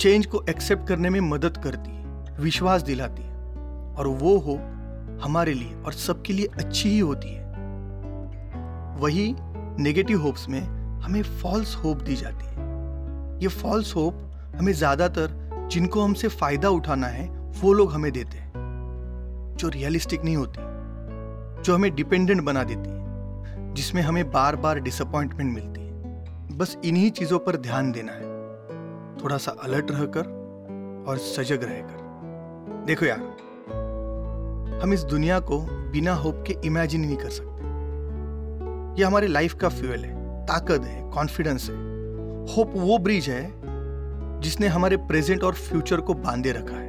चेंज 0.00 0.26
को 0.26 0.42
एक्सेप्ट 0.48 0.86
करने 0.88 1.10
में 1.10 1.20
मदद 1.20 1.56
करती 1.56 1.90
है, 1.90 2.36
विश्वास 2.40 2.82
दिलाती 2.82 3.22
है। 3.22 3.36
और 3.94 4.06
वो 4.06 4.36
होप 4.38 5.20
हमारे 5.22 5.54
लिए 5.54 5.74
और 5.74 5.92
सबके 5.92 6.32
लिए 6.32 6.46
अच्छी 6.58 6.88
ही 6.88 6.98
होती 6.98 7.28
है। 7.28 7.46
वही 9.00 9.34
नेगेटिव 9.82 10.22
होप्स 10.22 10.48
में 10.48 10.60
हमें 11.00 11.22
फॉल्स 11.22 11.76
होप 11.76 11.96
दी 11.96 12.16
जाती 12.16 12.46
है। 12.46 12.66
ये 13.42 13.48
फॉल्स 13.48 13.94
होप 13.96 14.30
हमें 14.56 14.72
ज़्यादातर 14.72 15.36
जिनको 15.72 16.02
हमसे 16.02 16.28
फ़ायदा 16.28 16.68
उठाना 16.68 17.06
है, 17.06 17.28
वो 17.60 17.72
लोग 17.72 17.92
हमें 17.92 18.12
देते 18.12 18.38
हैं, 18.38 18.52
जो 19.58 19.68
रियलिस्टिक 19.68 20.24
नहीं 20.24 20.36
होती, 20.36 20.60
जो 21.62 21.74
हमें 21.74 21.94
डिपेंडेंट 21.94 22.40
बना 22.40 22.64
देती 22.64 22.90
है, 22.90 23.74
जिसमें 23.74 24.02
हमें 24.02 24.30
बार 24.30 24.56
बार 24.56 24.80
डिसअपॉइंटमेंट 24.80 25.54
मिलती 25.54 25.77
बस 26.52 26.76
इन्हीं 26.84 27.10
चीज़ों 27.10 27.38
पर 27.38 27.56
ध्यान 27.56 27.92
देना 27.92 28.12
है। 28.12 28.36
थोड़ा 29.24 29.36
सा 29.36 29.50
अलर्ट 29.50 29.90
रहकर 29.90 31.04
और 31.08 31.18
सजग 31.18 31.62
रहकर। 31.62 32.84
देखो 32.86 33.06
यार, 33.06 33.20
हम 34.82 34.92
इस 34.92 35.02
दुनिया 35.02 35.40
को 35.40 35.58
बिना 35.92 36.14
होप 36.14 36.44
के 36.46 36.56
इमेजिन 36.64 37.00
नहीं 37.00 37.16
कर 37.16 37.30
सकते। 37.30 37.58
ये 39.00 39.06
हमारे 39.06 39.26
लाइफ 39.26 39.54
का 39.54 39.68
फ्यूल 39.68 39.98
है, 39.98 40.44
ताकत 40.46 40.84
है 40.84 41.10
कॉन्फिडेंस 41.10 41.70
है। 41.70 41.76
होप 42.54 42.72
वो 42.76 42.98
ब्रिज 42.98 43.28
है 43.30 43.52
जिसने 44.40 44.66
हमारे 44.66 44.96
प्रेजेंट 44.96 45.44
और 45.44 45.54
फ्यूचर 45.54 46.00
को 46.00 46.14
बांधे 46.14 46.52
रखा 46.52 46.76
है। 46.76 46.88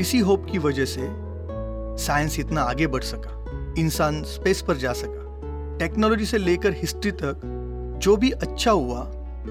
इसी 0.00 0.18
होप 0.18 0.46
की 0.52 0.58
वजह 0.58 0.84
से 0.84 1.08
साइंस 2.04 2.38
इतना 2.40 2.62
आगे 2.62 2.86
बढ़ 2.86 3.02
सका, 3.02 3.44
इंसान 3.78 4.22
स्पेस 4.22 4.62
पर 4.62 4.76
जा 4.76 4.92
सका। 4.92 5.78
टेक्नोलॉजी 5.78 6.26
से 6.26 6.38
लेकर 6.38 6.72
हिस्ट्री 6.72 7.10
तक 7.10 7.40
जो 8.00 8.16
भी 8.16 8.30
अच्छा 8.30 8.70
हुआ, 8.70 9.00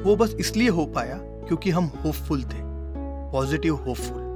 वो 0.03 0.15
बस 0.15 0.33
इसलिए 0.39 0.69
हो 0.69 0.85
पाया 0.85 1.17
क्योंकि 1.17 1.69
हम 1.69 1.85
होपफुल 2.05 2.43
थे। 2.43 2.61
पॉजिटिव 3.31 3.75
होपफुल 3.75 4.27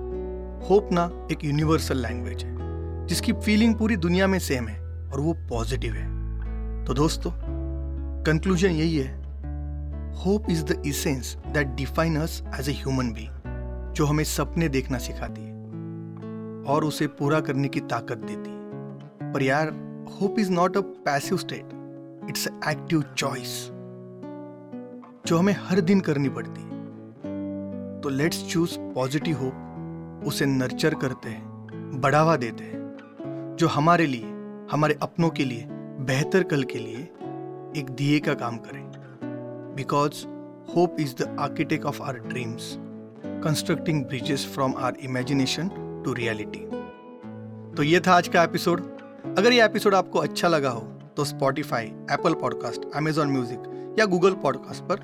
होप 0.70 0.90
ना 0.92 1.10
एक 1.32 1.44
यूनिवर्सल 1.46 1.98
लैंग्वेज 1.98 2.44
है, 2.44 3.08
जिसकी 3.08 3.34
फीलिंग 3.34 3.76
पूरी 3.76 3.96
दुनिया 3.98 4.28
में 4.28 4.40
सेम 4.40 4.68
है 4.68 4.80
और 4.80 5.20
वो 5.20 5.34
पॉजिटिव 5.50 5.94
है। 5.94 6.86
तो 6.86 6.94
दोस्तों 6.94 7.32
कंक्लूजन 8.24 8.70
यही 8.70 8.98
है। 8.98 9.12
Hope 10.26 10.50
is 10.50 10.64
the 10.66 10.82
essence 10.86 11.36
that 11.48 11.68
define 11.68 12.16
us 12.18 12.42
as 12.60 12.70
a 12.70 12.74
human 12.74 13.12
being 13.14 13.94
जो 13.96 14.06
हमें 14.06 14.24
सपने 14.24 14.70
देखना 14.70 14.98
सिखाती 14.98 15.42
है 15.42 15.52
और 16.64 16.86
उसे 16.86 17.08
पूरा 17.08 17.40
करने 17.40 17.68
की 17.68 17.80
ताकत 17.80 18.18
देती 18.18 18.50
है। 18.50 19.32
पर 19.34 19.44
यार 19.44 19.70
hope 20.22 20.40
is 20.40 20.52
not 20.52 20.78
a 20.78 20.82
passive 21.06 21.38
state 21.38 21.70
it's 22.30 22.48
active 22.48 23.04
choice 23.18 23.70
जो 25.28 25.38
हमें 25.38 25.56
हर 25.60 25.80
दिन 25.82 26.00
करनी 26.00 26.30
पड़ती 26.30 26.62
है। 26.62 28.02
तो 28.02 28.10
लेट्स 28.10 28.48
चूज़ 28.48 28.78
पॉजिटिव 28.80 29.38
होप 29.38 30.24
उसे 30.28 30.46
नर्चर 30.46 30.96
करते 30.96 31.30
हैं, 31.30 32.02
बढ़ावा 32.02 32.36
देते 32.38 32.64
हैं, 32.64 33.56
जो 33.60 33.68
हमारे 33.68 34.06
लिए, 34.06 34.26
हमारे 34.72 34.98
अपनों 35.02 35.30
के 35.30 35.46
लिए, 35.46 35.66
बेहतर 36.08 36.44
कल 36.44 36.64
के 36.64 36.80
लिए 36.80 36.98
एक 37.80 37.86
दिए 37.90 38.20
का 38.20 38.34
काम 38.34 38.58
करें। 38.58 38.84
Because 39.76 40.26
hope 40.76 40.96
is 41.00 41.16
the 41.16 41.36
architect 41.40 41.86
of 41.86 42.02
our 42.02 42.18
dreams 42.20 42.76
constructing 43.44 44.06
bridges 44.06 44.46
from 44.54 44.74
our 44.78 44.98
imagination 45.04 45.70
to 46.06 46.14
reality 46.14 46.66
तो 47.76 47.84
ये 47.84 48.00
था 48.00 48.14
आज 48.14 48.28
का 48.28 48.44
एपिसोड 48.44 48.82
अगर 49.38 49.54
ये 49.54 49.66
एपिसोड 49.66 49.96
आपको 49.96 50.20
अच्छा 50.20 50.48
लगा 50.48 50.70
हो 50.70 50.82
तो 51.18 51.26
Spotify 51.26 51.86
Apple 52.12 52.34
podcast 52.34 52.82
Amazon 52.96 53.28
music 53.28 53.73
या 54.00 54.06
गूगल 54.06 54.34
पॉडकास्ट 54.34 54.84
पर 54.84 55.00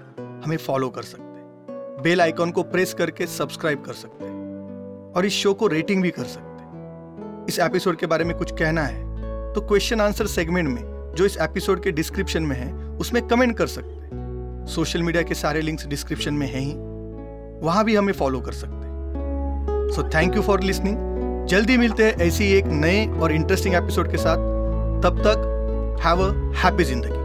हमें 0.46 0.58
फॉलो 0.58 0.90
कर 0.90 1.04
सकते 1.04 1.24
हैं। 1.24 2.02
बेल 2.04 2.22
आइकॉन 2.22 2.52
को 2.52 2.64
प्रेस 2.64 2.94
करके 2.94 3.28
सब्सक्राइब 3.28 3.84
कर 3.84 3.94
सकते 3.94 4.26
हैं 4.26 5.14
और 5.16 5.26
इस 5.26 5.34
शो 5.34 5.54
को 5.54 5.68
रेटिंग 5.68 6.02
भी 6.02 6.12
कर 6.12 6.24
सकते 6.26 6.64
हैं। 6.64 7.46
इस 7.46 7.60
एपिसोड 7.60 7.98
के 7.98 8.06
बारे 8.06 8.26
में 8.26 8.38
कुछ 8.38 8.52
कहना 8.52 8.82
है 8.82 9.08
तो 9.54 9.62
क्वेश्चन 9.62 10.02
आंसर 10.02 10.28
सेगमेंट 10.28 10.70
में, 10.70 11.14
जो 11.16 11.26
इस 11.26 11.38
एपिसोड 11.38 11.84
के 11.84 11.92
डिस्क्रिप्शन 11.92 12.44
में 12.44 12.56
है, 12.56 12.74
उसमें 12.98 13.28
कमेंट 13.28 13.58
कर 13.58 13.68
सकते 13.68 13.90
हैं। 13.92 14.66
सोशल 14.70 15.04
मीडिया 15.04 15.24
के 15.24 15.36
सारे 15.36 15.62
लिंक्स 15.62 15.88
डिस्क्रिप्शन 15.88 16.34
में 16.34 16.48
हैं 16.48 16.62
ही, 16.62 16.74
वहाँ 17.66 17.84
भी 17.86 17.96
हमें 17.96 18.14
फॉलो 18.14 18.40
कर 18.40 18.52
सकते 18.52 18.76
हैं। 18.76 19.90
So 19.96 20.10
thank 20.10 20.36
you 20.36 20.42
for 20.42 20.64
listening 20.64 21.46
जल्दी 21.48 21.78
मिलते 21.78 22.04
हैं 22.04 22.18
ऐसी 22.18 22.52
एक 22.54 22.66
नए 22.66 23.08
और 23.14 23.32
इंटरेस्टिंग 23.32 23.76
एपिसोड 23.76 24.12
के 24.12 24.18
साथ। 24.18 24.38
तब 25.04 25.22
तक 25.28 26.00
हैव 26.06 26.22
अ 26.22 26.32
हैप्पी 26.58 26.84
ज़िंदगी। 26.84 27.19